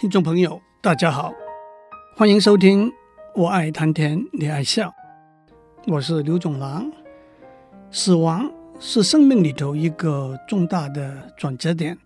[0.00, 1.30] 听众朋友，大家好，
[2.16, 2.88] 欢迎收听
[3.34, 4.88] 《我爱谈天，你爱笑》，
[5.92, 6.90] 我是刘总郎。
[7.90, 8.50] 死亡
[8.80, 11.98] 是生命里头一个重大的转折点，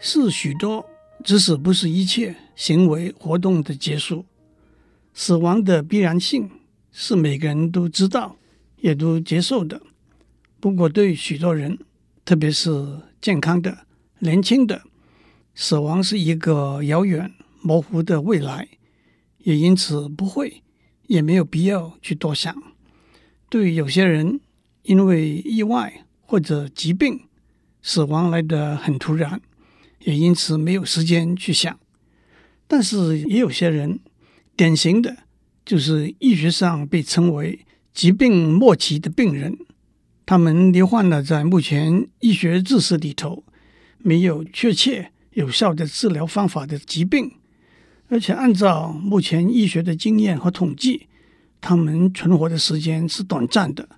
[0.00, 0.84] 是许多
[1.22, 4.26] 即使不是一切行为活动的结束。
[5.12, 6.50] 死亡的必然性
[6.90, 8.34] 是每个人都知道，
[8.78, 9.80] 也都接受的。
[10.58, 11.78] 不过，对许多人，
[12.24, 13.86] 特别是健康的、
[14.18, 14.82] 年轻的，
[15.54, 18.68] 死亡是一个遥远模糊的未来，
[19.38, 20.62] 也因此不会，
[21.06, 22.54] 也没有必要去多想。
[23.48, 24.40] 对于有些人，
[24.82, 27.20] 因为意外或者疾病，
[27.80, 29.40] 死亡来得很突然，
[30.00, 31.78] 也因此没有时间去想。
[32.66, 34.00] 但是也有些人，
[34.56, 35.18] 典型的
[35.64, 37.60] 就是医学上被称为
[37.92, 39.56] 疾病末期的病人，
[40.26, 43.44] 他们罹患了在目前医学知识里头
[43.98, 45.12] 没有确切。
[45.34, 47.32] 有效的治疗方法的疾病，
[48.08, 51.08] 而且按照目前医学的经验和统计，
[51.60, 53.88] 他们存活的时间是短暂的，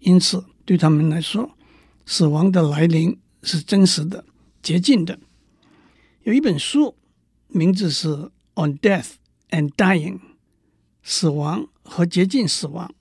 [0.00, 1.56] 因此对他们来说，
[2.04, 4.24] 死亡的来临是真实的、
[4.62, 5.18] 接近的。
[6.24, 6.96] 有一本书，
[7.48, 8.08] 名字是
[8.54, 9.12] 《On Death
[9.50, 10.14] and Dying》，
[11.02, 12.92] 死亡和接近死亡，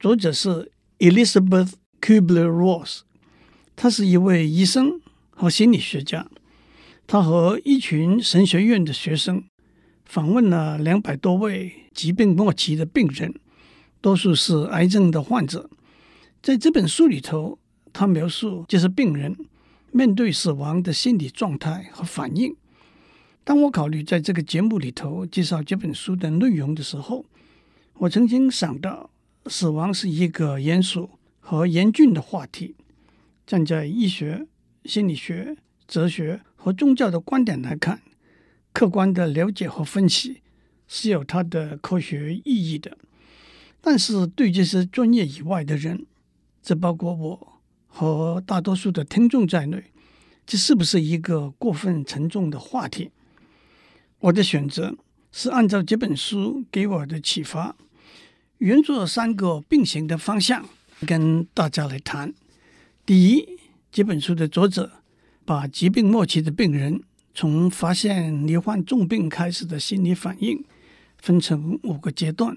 [0.00, 3.00] 作者是 Elizabeth Kubler-Ross，
[3.76, 6.26] 他是一位医生和心理学家。
[7.10, 9.42] 他和一群神学院的学生
[10.04, 13.34] 访问了两百多位疾病末期的病人，
[14.02, 15.70] 多数是癌症的患者。
[16.42, 17.58] 在这本书里头，
[17.94, 19.34] 他描述这些病人
[19.90, 22.54] 面对死亡的心理状态和反应。
[23.42, 27.24] 当我考虑在这个节目里头介绍这本书的内容的时候，
[27.94, 29.08] 我曾经想到，
[29.46, 31.08] 死亡是一个严肃
[31.40, 32.74] 和严峻的话题。
[33.46, 34.46] 站在医学、
[34.84, 38.02] 心理学、哲学和宗教的观点来看，
[38.72, 40.42] 客观的了解和分析
[40.88, 42.98] 是有它的科学意义的。
[43.80, 46.04] 但是对这些专业以外的人，
[46.60, 49.84] 这包括我和大多数的听众在内，
[50.44, 53.12] 这是不是一个过分沉重的话题？
[54.18, 54.96] 我的选择
[55.30, 57.76] 是按照这本书给我的启发，
[58.58, 60.68] 沿着三个并行的方向
[61.06, 62.34] 跟大家来谈。
[63.06, 63.60] 第一，
[63.92, 64.90] 这本书的作者。
[65.48, 70.62] 把疾病末期的病人从发现罹患重病开始的心理反应
[71.16, 72.54] 分成五个阶段，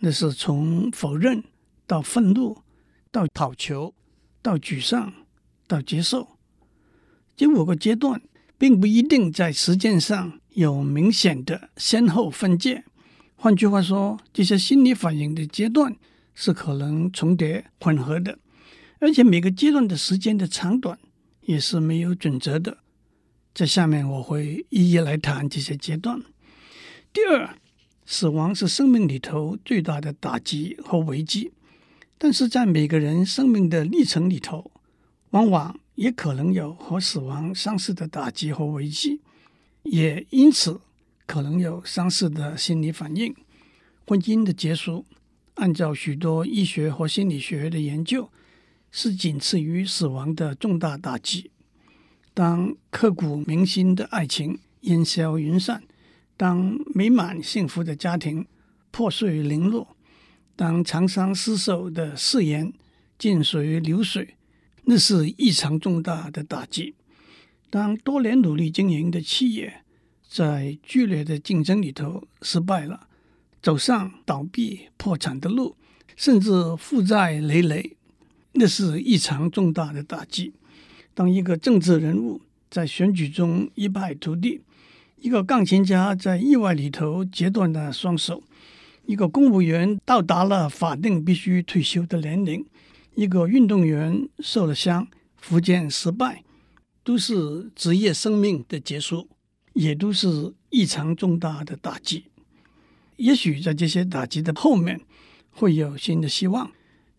[0.00, 1.42] 那是从否认
[1.86, 2.58] 到愤怒，
[3.10, 3.94] 到讨求，
[4.42, 5.14] 到沮丧，
[5.66, 6.36] 到接受。
[7.34, 8.20] 这五个阶段
[8.58, 12.84] 并不一定在时间上有明显的先后分界。
[13.34, 15.96] 换句话说，这些心理反应的阶段
[16.34, 18.38] 是可能重叠混合的，
[18.98, 20.98] 而且每个阶段的时间的长短。
[21.44, 22.78] 也是没有准则的。
[23.54, 26.20] 在下面我会一一来谈这些阶段。
[27.12, 27.56] 第二，
[28.04, 31.52] 死亡是生命里头最大的打击和危机，
[32.18, 34.72] 但是在每个人生命的历程里头，
[35.30, 39.20] 往往也可能有和死亡相似的打击和危机，
[39.84, 40.80] 也因此
[41.26, 43.34] 可能有相似的心理反应。
[44.06, 45.06] 婚姻的结束，
[45.54, 48.28] 按照许多医学和心理学的研究，
[48.96, 51.50] 是仅次于死亡的重大打击。
[52.32, 55.82] 当刻骨铭心的爱情烟消云散，
[56.36, 58.46] 当美满幸福的家庭
[58.92, 59.96] 破碎零落，
[60.54, 62.72] 当长相厮守的誓言
[63.18, 64.36] 静随流水，
[64.84, 66.94] 那是异常重大的打击。
[67.70, 69.82] 当多年努力经营的企业
[70.28, 73.08] 在剧烈的竞争里头失败了，
[73.60, 75.76] 走上倒闭破产的路，
[76.14, 77.96] 甚至负债累累。
[78.56, 80.52] 那是异常重大的打击。
[81.12, 84.60] 当一个政治人物在选举中一败涂地，
[85.20, 88.42] 一个钢琴家在意外里头截断了双手，
[89.06, 92.64] 一个公务员到达了法定必须退休的年龄，
[93.14, 96.44] 一个运动员受了伤，复健失败，
[97.02, 99.28] 都是职业生命的结束，
[99.72, 102.26] 也都是异常重大的打击。
[103.16, 105.00] 也许在这些打击的后面
[105.50, 106.70] 会有新的希望，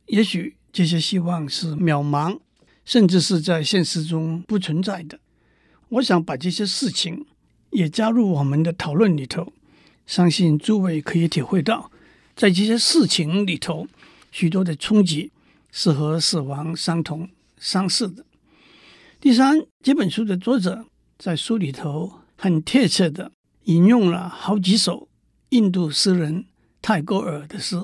[0.07, 0.55] 也许。
[0.75, 2.37] 这些希望是渺茫，
[2.83, 5.17] 甚至是在现实中不存在的。
[5.87, 7.25] 我想把这些事情
[7.69, 9.53] 也加入我们的讨论里头，
[10.05, 11.89] 相信诸位可以体会到，
[12.35, 13.87] 在这些事情里头，
[14.33, 15.31] 许多的冲击
[15.71, 18.25] 是和死亡相同相似的。
[19.21, 20.85] 第三，这本书的作者
[21.17, 23.31] 在书里头很贴切地
[23.63, 25.07] 引用了好几首
[25.51, 26.43] 印度诗人
[26.81, 27.81] 泰戈尔的诗，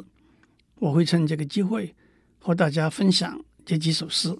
[0.80, 1.96] 我会趁这个机会。
[2.42, 4.36] 和大家分享这几首诗。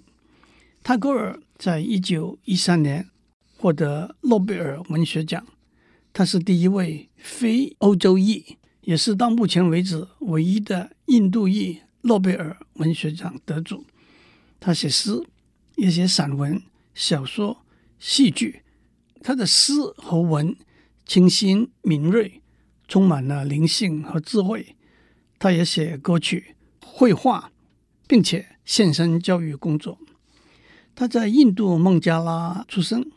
[0.82, 3.08] 泰戈尔在一九一三年
[3.56, 5.46] 获得诺贝尔文学奖，
[6.12, 13.86] 他是第一位非欧洲裔，也是到目前为止唯一的印度裔诺贝尔文学奖得主。
[14.58, 15.22] 他写诗，
[15.76, 16.60] 也写散文、
[16.94, 17.64] 小说、
[18.00, 18.62] 戏剧。
[19.22, 20.56] 他的诗和文
[21.06, 22.42] 清新敏锐，
[22.88, 24.74] 充满了灵性和智慧。
[25.38, 27.51] 他也写歌曲、绘画，
[28.12, 29.96] 并且献身教育工作。
[30.94, 33.10] 他在印度孟加拉出生，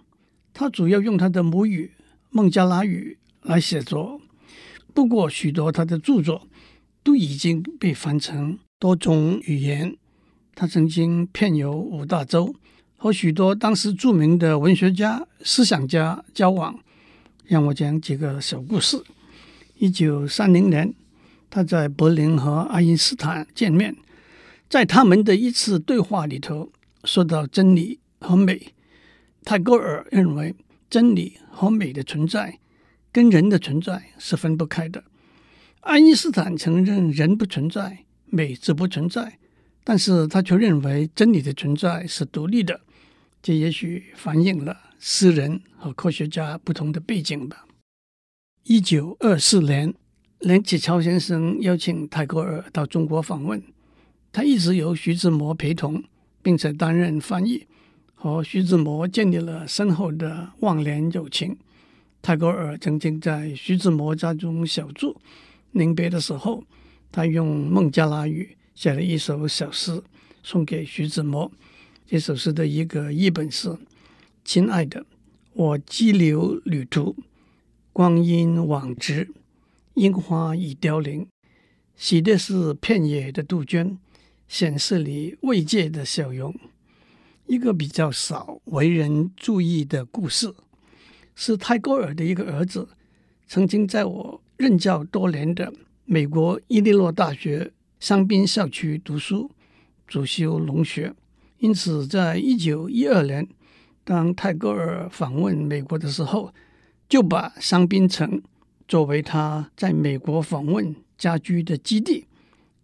[0.53, 1.91] 他主要用他的母语
[2.29, 4.21] 孟加拉语来写作。
[4.93, 6.47] 不过，许多他的著作
[7.03, 9.97] 都已经被翻成多种语言。
[10.53, 12.55] 他曾经遍游五大洲，
[12.95, 16.79] 和许多当时著名的文学家、思想家交往。
[17.43, 19.03] 让我讲几个小故事。
[19.77, 20.93] 一九三零年，
[21.49, 23.93] 他在柏林和爱因斯坦见面，
[24.75, 26.69] 在他们的一次对话里头，
[27.05, 28.73] 说到真理和美。
[29.45, 30.53] 泰戈尔认为，
[30.89, 32.59] 真理和美的存在
[33.09, 35.05] 跟人的存在是分不开的。
[35.79, 39.39] 爱因斯坦承认人不存在，美则不存在。
[39.85, 42.81] 但是他却认为真理的存在是独立的，
[43.41, 47.65] 这也许反映了诗人和科学家不同的背景吧。
[48.63, 49.93] 一九二四年，
[50.39, 53.63] 梁启超先生邀请泰戈尔到中国访问，
[54.35, 56.03] 他一直由徐志摩陪同，
[56.43, 57.65] 并且担任翻译，
[58.13, 61.55] 和徐志摩建立了深厚的忘年友情。
[62.21, 65.15] 泰戈尔曾经在徐志摩家中小住，
[65.71, 66.65] 临别的时候，
[67.13, 68.57] 他用孟加拉语。
[68.73, 70.03] 写了一首小诗
[70.43, 71.49] 送给徐志摩。
[72.05, 73.77] 这首诗的一个译本是
[74.43, 75.05] ：“亲爱的，
[75.53, 77.15] 我激流旅途，
[77.93, 79.29] 光阴往直，
[79.93, 81.25] 樱花已凋零，
[81.95, 83.97] 洗的是片野的杜鹃，
[84.47, 86.53] 显示你慰藉的笑容。”
[87.47, 90.53] 一个比较少为人注意的故事，
[91.35, 92.87] 是泰戈尔的一个儿子，
[93.47, 95.71] 曾经在我任教多年的
[96.05, 97.71] 美国伊利诺大学。
[97.97, 99.49] 香槟校区读书，
[100.05, 101.15] 主修农学，
[101.57, 103.47] 因此在一九一二年，
[104.03, 106.53] 当泰戈尔访问美国的时候，
[107.09, 108.43] 就把香槟城
[108.87, 112.25] 作为他在美国访问家居的基地，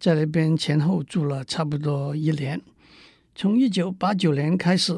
[0.02, 2.60] 在那边前后住了差不多一年。
[3.36, 4.92] 从一九八九年开始，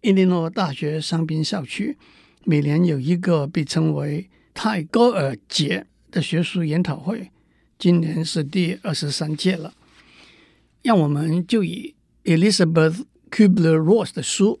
[0.00, 1.96] 伊利诺大学香槟校区
[2.42, 7.30] 每年有一个被称为泰戈尔节的学术研讨会。
[7.78, 9.72] 今年是第二十三届了，
[10.82, 11.94] 让我们就以
[12.24, 14.58] Elizabeth Kubler-Ross 的书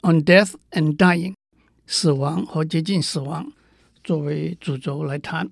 [0.12, 1.32] 《On Death and Dying》
[1.86, 3.50] 死亡和接近死亡
[4.04, 5.48] 作为主轴来谈。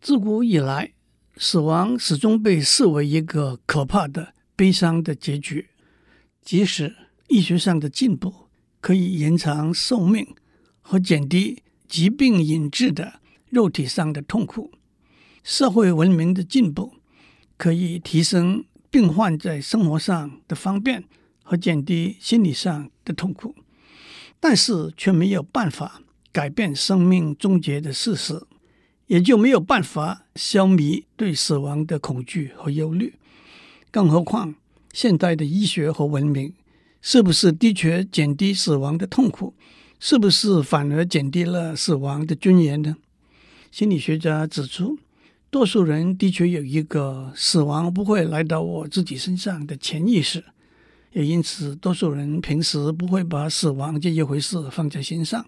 [0.00, 0.92] 自古以来，
[1.36, 5.68] 死亡始终被视为一个可怕的、悲伤的结局。
[6.42, 6.94] 即使
[7.28, 8.32] 医学上的进步
[8.80, 10.26] 可以延长寿命
[10.80, 14.72] 和减低疾病引致的肉体上的痛苦。
[15.42, 16.94] 社会文明的进步
[17.56, 21.04] 可以提升病患在生活上的方便
[21.42, 23.54] 和减低心理上的痛苦，
[24.38, 28.40] 但是却没有办法改变生命终结的事实，
[29.12, 33.12] 也就没有办法消弭对死亡的恐惧和忧虑。
[33.90, 34.54] 更何况，
[34.90, 36.54] 现代的医学和文明
[37.02, 39.52] 是不是的确减低死亡的痛苦？
[40.00, 42.96] 是不是反而减低了死亡的尊严呢？
[43.70, 44.98] 心理学家指出。
[45.50, 50.42] 多数人的确有一个死亡不会来到我自己身上的潜意识，
[51.12, 55.44] 也因此多数人平时不会把死亡这一回事放在心上。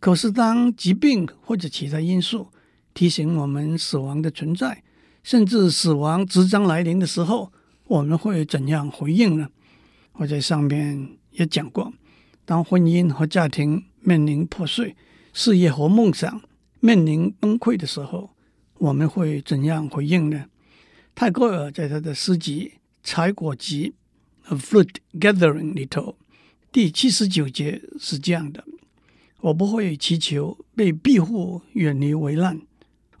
[0.00, 2.48] 可是当疾病或者其他因素
[2.98, 4.82] 提醒我们死亡的存在，
[5.22, 7.52] 甚至死亡即将来临的时候，
[7.84, 9.50] 我们会怎样回应呢？
[10.14, 11.92] 我在上面也讲过，
[12.44, 14.96] 当婚姻和家庭面临破碎，
[15.32, 16.42] 事业和梦想
[16.80, 18.30] 面临崩溃的时候。
[18.78, 20.46] 我们会怎样回应呢？
[21.14, 22.72] 泰戈尔在他的诗集
[23.04, 23.94] 《采果集》
[24.52, 26.16] （A Fruit Gathering） 里头，
[26.72, 28.64] 第七十九节是这样的
[29.42, 32.60] ：“我不会祈求被庇护、远离危难，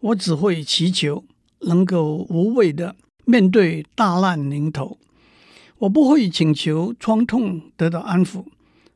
[0.00, 1.24] 我只会祈求
[1.60, 4.98] 能够无畏的面对大难临头。
[5.78, 8.44] 我不会请求创痛得到安抚，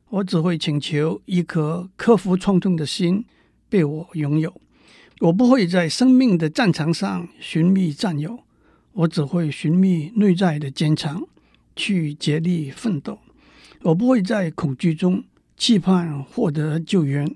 [0.09, 3.25] 我只会请求一颗克服创痛的心
[3.69, 4.53] 被我拥有。”
[5.21, 8.39] 我不会在生命的战场上寻觅战友，
[8.91, 11.25] 我只会寻觅内在的坚强，
[11.77, 13.19] 去竭力奋斗。
[13.83, 15.23] 我不会在恐惧中
[15.55, 17.33] 期盼获得救援，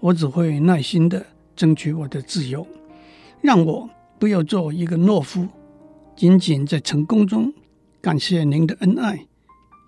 [0.00, 1.24] 我只会耐心地
[1.54, 2.66] 争取我的自由。
[3.40, 5.48] 让我不要做一个懦夫
[6.14, 7.52] 仅仅在成功中
[8.00, 9.26] 感谢您的恩爱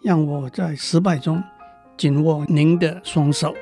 [0.02, 1.42] 让我在失败中
[1.96, 3.54] 紧握您的双手。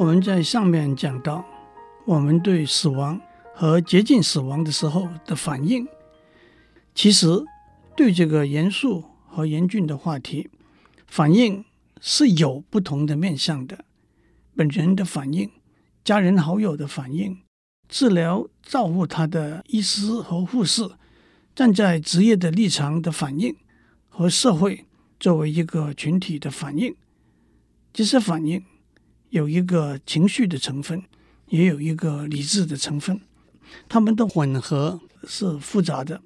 [0.00, 1.44] 我们在上面讲到
[2.06, 3.20] 我们对死亡
[3.54, 5.86] 和接近死亡的时候的反应
[6.94, 7.26] 其实
[7.94, 10.48] 对这个严肃和严峻的话题
[11.06, 11.62] 反应
[12.00, 13.84] 是有不同的面向的。
[14.56, 15.50] 本人的反应、
[16.02, 17.38] 家人好友的反应、
[17.88, 20.90] 治疗照顾他的医师和护士
[21.54, 23.54] 站在职业的立场的反应，
[24.08, 24.86] 和社会
[25.18, 26.94] 作为一个群体的反应，
[27.92, 28.64] 这些反应
[29.28, 31.02] 有一个情绪的成分，
[31.48, 33.20] 也有一个理智的成分，
[33.88, 36.18] 它们的混合是复杂的。《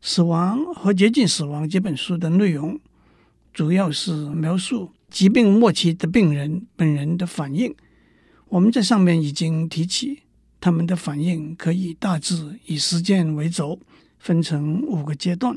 [0.00, 2.78] 死亡和接近死亡》这本书的内容，
[3.52, 7.72] 主要是描述疾病末期的病人本人的反应。
[8.48, 10.24] 我们在上面已经提起，
[10.60, 13.78] 他们的反应可以大致以时间为轴，
[14.18, 15.56] 分成五个阶段。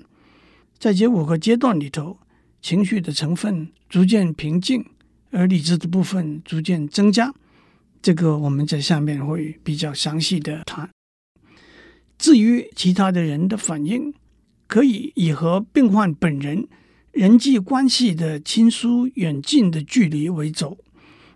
[0.77, 2.19] 在这五个阶段里头，
[2.61, 4.85] 情绪的成分逐渐平静，
[5.31, 7.33] 而理智的部分逐渐增加。
[7.99, 10.87] 这个我们在下面会比较详细的谈。
[12.19, 14.13] 至于其他的人的反应，
[14.67, 16.67] 可以以和病患本人
[17.17, 20.77] 人际关系的亲疏远近的距离为轴，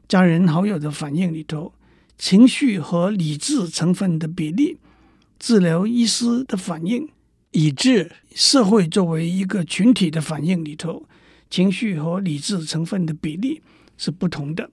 [0.08, 1.74] 家人好友的反应里头，
[2.20, 4.78] 情绪和理智成分的比例，
[5.40, 7.10] 治疗医师的反应。
[7.54, 11.08] 以致社会作为一个群体的反应里头，
[11.50, 13.64] 情绪和理智成分的比例
[13.98, 14.70] 是不同的。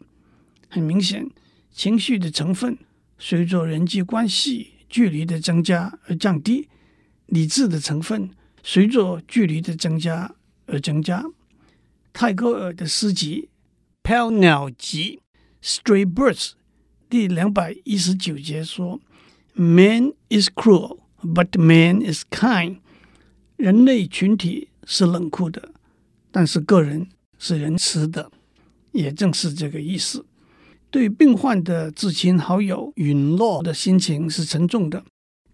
[0.68, 1.26] 很明显，
[1.72, 2.76] 情绪的成分
[3.18, 6.68] 随着人际关系距离的增加而降低，
[7.26, 8.28] 理智的成分
[8.62, 10.34] 随着距离的增加
[10.68, 11.25] 而增加。
[12.12, 13.42] 泰戈尔的诗集
[14.02, 15.20] 《飘鸟集》
[15.82, 16.52] （Stray Birds）
[17.10, 19.00] 第两百一十九节说
[19.54, 22.78] ：“Man is cruel。” But man is kind。
[23.56, 25.72] 人类群体是冷酷的，
[26.30, 27.08] 但是个人
[27.40, 28.30] 是仁慈的，
[28.92, 30.25] 也正是这个意思。
[30.90, 35.04] 对病患的至亲好友陨落的心情是沉重的，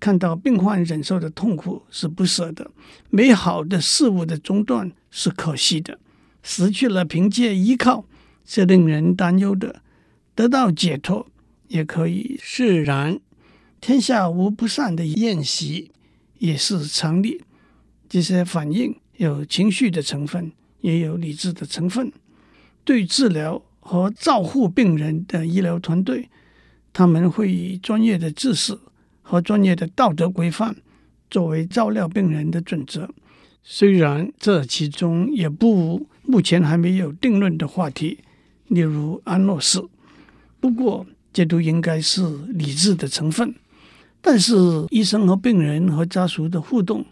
[0.04, 2.70] 看到病患忍受的痛苦是不舍的，
[3.08, 5.99] 美好的事物的中断是可惜的，
[6.42, 8.04] 失去了凭借依靠
[8.44, 9.80] 是令人担忧的，
[10.34, 11.26] 得到解脱
[11.68, 13.18] 也可以释然。
[13.80, 15.90] 天下无不散的宴席，
[16.37, 17.42] 也是常理。
[18.06, 22.12] 这些反应有情绪的成分，也有理智的成分。
[22.84, 26.28] 对治疗和照护病人的医疗团队，
[26.92, 28.78] 他们会以专业的知识
[29.25, 30.76] 和专业的道德规范
[31.28, 33.11] 作为照料病人的准则。
[33.64, 38.19] 虽然这其中也不无目前还没有定论的话题，
[38.69, 39.88] 例如安乐死。
[40.61, 43.54] 不过，这都应该是理智的成分。
[44.21, 44.54] 但是，
[44.90, 47.04] 医生和病人和家属的互动，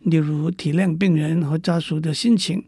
[0.00, 2.64] 例如体谅病人和家属的心情、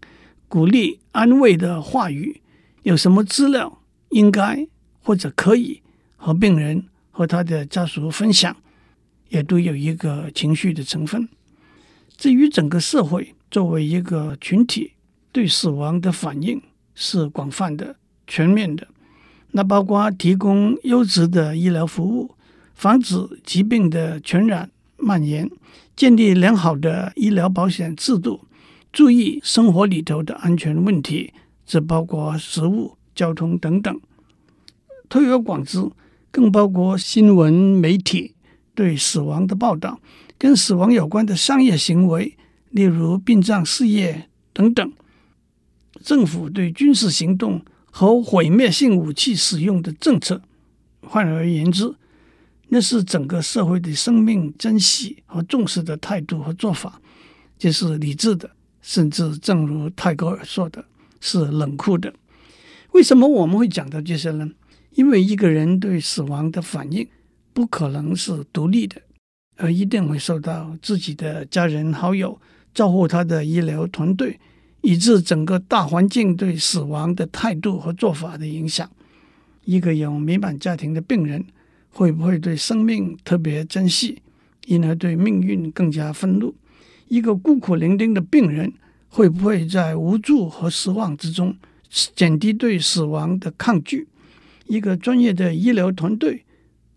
[0.48, 2.40] 鼓励安慰的话语，
[2.82, 3.80] 有什么资料
[4.10, 4.66] 应该
[5.02, 5.80] 或者可以
[6.16, 8.56] 和病人和他的家属分享，
[9.32, 11.26] 也都有一个情绪的成分。
[12.16, 14.92] 至于整个社会作为一个群体
[15.32, 16.60] 对死亡的反应
[16.94, 17.96] 是广泛的、
[18.26, 18.86] 全面的，
[19.52, 22.34] 那包括提供优质的医疗服务。
[22.74, 25.48] 防止疾病的传染蔓延，
[25.94, 28.40] 建立良好的医疗保险制度，
[28.92, 31.32] 注意生活里头的安全问题，
[31.64, 34.00] 这包括食物、交通等等。
[35.08, 35.78] 推而广之，
[36.32, 38.34] 更包括新闻媒体
[38.74, 40.00] 对死亡的报道，
[40.38, 42.36] 跟死亡有关的商业行为，
[42.70, 44.92] 例如殡葬事业等等。
[46.02, 50.42] 政府对军事行动和毁灭性武器使用的政策，
[51.02, 51.94] 换而言之。
[52.68, 57.00] 那是整个社会对生命珍惜和重视的态度和做法，
[57.58, 58.50] 这是理智的，
[58.80, 60.82] 甚至正如泰戈尔说的，
[61.20, 62.14] 是冷酷的。
[62.92, 64.50] 为什么我们会讲到这些呢？
[64.94, 67.06] 因为一个人对死亡的反应
[67.52, 69.00] 不可能是独立的，
[69.56, 72.40] 而一定会受到自己的家人、好友、
[72.74, 74.38] 照顾他的医疗团队，
[74.80, 78.90] 以致整个大环境对死亡的态度和做法的影响。
[79.64, 81.44] 一个有美满家庭的病人。
[81.94, 84.22] 会不会对生命特别珍惜，
[84.64, 86.54] 因而对命运更加愤怒？
[87.08, 88.72] 一个孤苦伶仃的病人
[89.10, 91.54] 会不会在无助和失望之中
[92.14, 94.08] 减低对死亡的抗拒？
[94.66, 96.46] 一个专业的医疗团队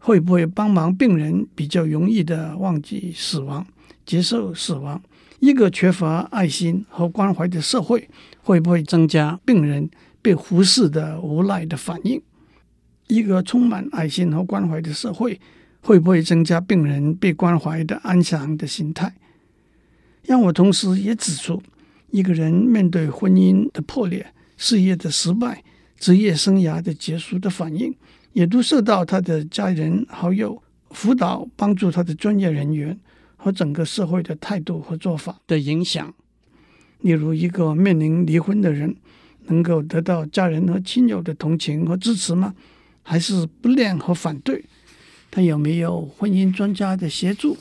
[0.06, 3.66] 会不会帮忙病人比较容易的忘记死亡、
[4.06, 5.02] 接受死亡？
[5.40, 8.08] 一个缺乏爱心和关怀的社会
[8.44, 9.90] 会不会增加病人
[10.22, 12.22] 被忽视的无奈的反应？
[13.08, 15.42] 一个充满爱心和关怀的社会，
[15.82, 19.16] 会不会增加病人被关怀的安详的心态？
[20.22, 21.64] 让我同时也指出，
[22.12, 25.64] 一个人面对婚姻的破裂、事业的失败、
[25.98, 27.96] 职业生涯的结束的反应，
[28.36, 33.00] 也都受到他的家人、好友辅导、帮助他的专业人员
[33.38, 36.13] 和整个社会的态度和做法的影响。
[37.00, 38.94] 例如，一个面临离婚的人，
[39.46, 42.54] 能够得到家人和亲友的同情和支持吗？
[43.04, 44.65] 还是不谅和反对？
[45.32, 47.56] 他有没有婚姻专家的协助？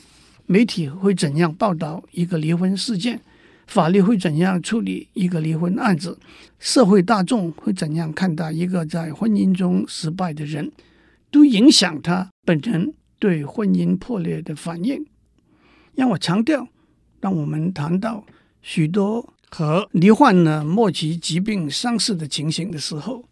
[0.45, 3.21] 媒体会怎样报道一个离婚事件？
[3.67, 6.17] 法律会怎样处理一个离婚案子？
[6.59, 10.71] 社会大众会怎样看待一个在婚姻中失败的人？
[11.31, 15.05] 都影响他本人对婚姻破裂的反应。
[15.95, 16.67] 让我强调，
[17.19, 18.25] 当我们谈到
[18.61, 23.27] 许多和罹患了末期疾病相似的情形的时候，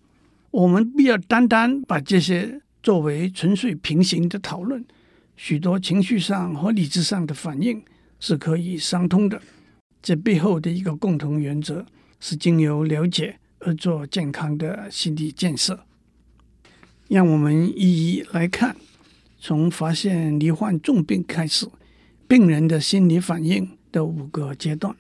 [0.52, 4.84] 我们不要单单把这些作为纯粹平行的讨论。
[5.36, 7.82] 许多情绪上和理智上的反应
[8.20, 9.42] 是可以相通的。
[10.04, 11.86] 这背后的一个共同原则
[12.20, 15.86] 是经由了解而做健康的心理建设。
[17.08, 18.76] 让我们一一来看，
[19.40, 21.66] 从发现罹患重病开始，
[22.28, 24.94] 病人的心理反应的五个阶段。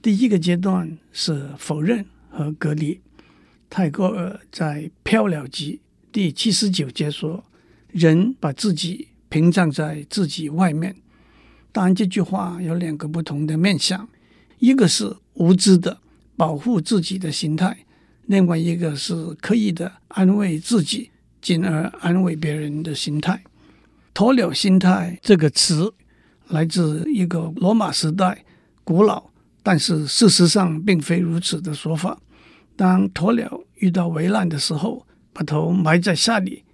[0.00, 2.98] 第一个阶段是否认和隔离。
[3.68, 5.76] 泰戈尔在《飘了集》
[6.10, 7.44] 第七十九节说
[7.92, 10.96] ：“人把自己屏障在自己外面。”
[11.70, 14.08] 当然，这句话有两个不同的面向。
[14.60, 15.98] 一个是无知的
[16.36, 17.84] 保护自己的心态，
[18.26, 23.42] 另外一个是刻意的安慰自己，进而安慰别人的心态。
[24.14, 25.90] 鸵鸟心态这个词
[26.48, 28.44] 来自一个罗马时代
[28.84, 29.30] 古老，
[29.62, 32.18] 但是事实上并非如此的说法。
[32.76, 36.64] 当鸵鸟遇到危难的时候，把头埋在沙里，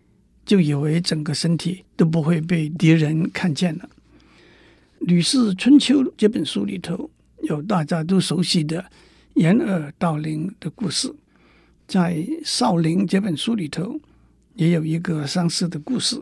[0.45, 3.89] 就以为整个身体都不会被敌人看见了。
[5.07, 7.09] 《吕氏春秋》这本书里头。
[7.47, 8.85] 有大家都熟悉的
[9.35, 11.15] 掩耳盗铃的故事，
[11.87, 14.01] 在《少林》这本书里头，
[14.55, 16.21] 也有一个相似的故事。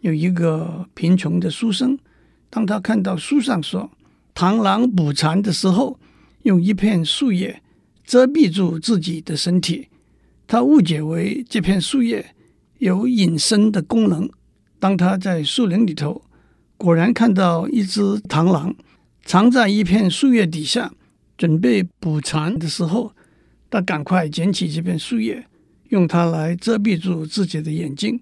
[0.00, 1.98] 有一个贫穷的书生，
[2.48, 3.90] 当他看到书上说
[4.34, 5.98] 螳螂捕蝉的时候，
[6.44, 7.60] 用一片树叶
[8.04, 9.88] 遮蔽住自己的身体，
[10.46, 12.34] 他误解为这片树叶
[12.78, 14.30] 有隐身的功能。
[14.78, 16.22] 当他在树林里头，
[16.76, 18.74] 果然看到一只螳螂。
[19.28, 20.90] 藏在一片树叶底下，
[21.36, 23.12] 准备捕蝉的时候，
[23.68, 25.44] 他赶快捡起这片树叶，
[25.90, 28.18] 用它来遮蔽住自己的眼睛，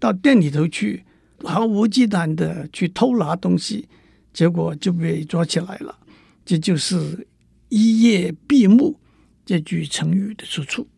[0.00, 1.04] 到店里头去，
[1.44, 3.86] 毫无忌惮的去偷拿东西，
[4.32, 5.96] 结果就被抓起来了。
[6.44, 7.24] 这就是
[7.70, 8.98] “一叶闭目”
[9.46, 10.88] 这句成语的出处。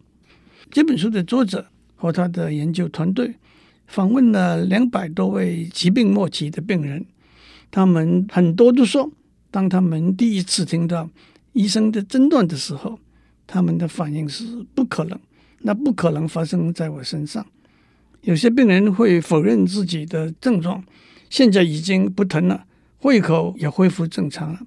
[0.70, 3.34] 这本书的作者和他的研究团队
[3.86, 7.04] 访问了两百多位疾病末期的病人，
[7.70, 9.12] 他们很多都说。
[9.54, 11.08] 当他们第一次听到
[11.52, 12.98] 医生的诊断的时候，
[13.46, 15.16] 他们的反应是不可能，
[15.60, 17.46] 那不可能发生在我身上。
[18.22, 20.82] 有些病人会否认自己的症状，
[21.30, 22.66] 现在已经不疼了，
[23.02, 24.60] 胃口也恢复正常了。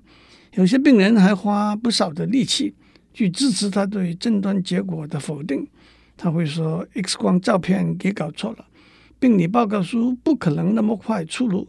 [0.53, 2.73] 有些病人还花不少的力气
[3.13, 5.67] 去支持他对诊断结果的否定，
[6.15, 8.65] 他会说 X 光照片给搞错了，
[9.19, 11.67] 病理报告书不可能那么快出炉。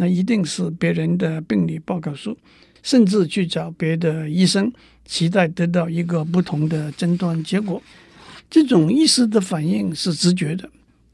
[0.00, 2.38] 那一定是别人的病理报告书，
[2.84, 4.72] 甚至去找别的医生，
[5.04, 7.82] 期待得到一个不同的诊断结果。
[8.48, 10.70] 这种意识的反应是直觉的，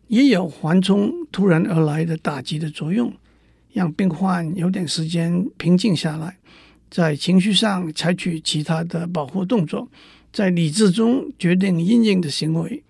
[0.09, 3.11] 也有缓冲突然而来的打击的作用，
[3.73, 6.37] 让病患有点时间平静下来，
[6.91, 9.89] 在情绪上采取其他的保护动作，
[10.31, 12.83] 在理智中决定因应的行为。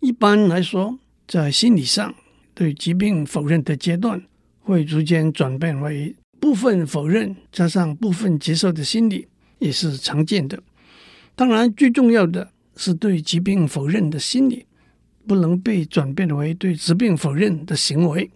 [0.00, 2.12] 一般来说，在心理上
[2.54, 4.20] 对疾病否认的阶段，
[4.66, 9.28] 会逐渐转变为部分否认加上部分接受的心理，
[9.60, 10.60] 也是常见的。
[11.36, 14.66] 当然，最重要的是对疾病否认的心理，
[15.24, 18.28] 不能被转变为对疾病否认的行为。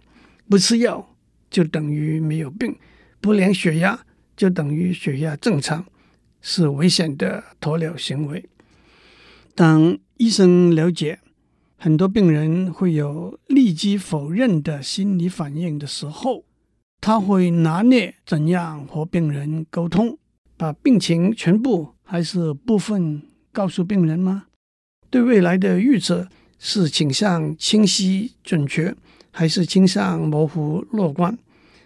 [0.49, 1.15] 不吃药
[1.49, 2.73] 就等于没有病，
[3.19, 3.99] 不量血压
[4.37, 5.85] 就等于血压正常，
[6.41, 8.45] 是危险的鸵鸟行为。
[9.53, 11.19] 当医生了解。
[11.83, 16.45] 很多病人会有立即否认的心理反应的时候，
[16.99, 20.15] 他会拿捏怎样和病人沟通，
[20.55, 24.45] 把病情全部还是部分告诉病人吗？
[25.09, 26.27] 对未来的预测
[26.59, 28.95] 是倾向清晰准确，
[29.31, 31.35] 还是倾向模糊乐观？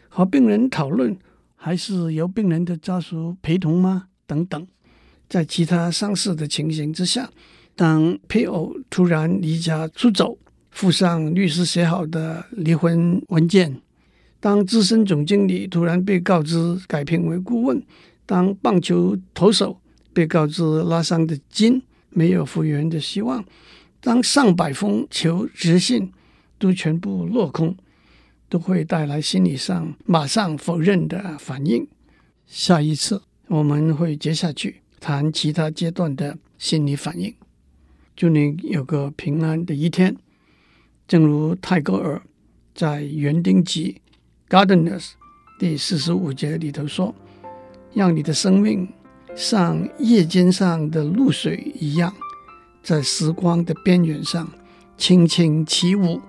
[0.09, 1.17] 和病人讨论，
[1.55, 4.09] 还是由病人的家属陪同吗？
[4.27, 4.67] 等等，
[5.29, 7.29] 在其他相似的情形之下。
[7.75, 10.37] 当配偶突然离家出走，
[10.71, 13.69] 附上律师写好的离婚文件；
[14.39, 17.77] 当资深总经理突然被告知改聘为顾问；
[18.25, 19.77] 当棒球投手
[20.13, 23.43] 被告知拉伤的筋没有复原的希望；
[23.99, 26.11] 当上百封求职信
[26.57, 27.75] 都全部落空，
[28.47, 31.85] 都会带来心理上马上否认的反应。
[32.47, 37.33] 下一次我们会接下去谈其他阶段的心理反应。
[38.15, 40.15] 祝你有个平安的一天。
[41.05, 42.21] 正如泰戈尔
[42.73, 44.01] 在《园丁集》
[44.51, 45.11] （Gardeners）
[45.59, 47.13] 第四十五节里头说
[47.93, 48.87] ：“让你的生命
[49.35, 52.13] 像夜间上的露水一样，
[52.81, 54.49] 在时光的边缘上
[54.97, 56.21] 轻轻起舞。”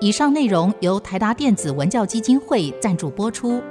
[0.00, 3.62] 以上内容由台达电子文教基金会赞助播出。